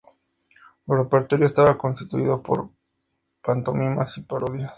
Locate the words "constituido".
1.77-2.41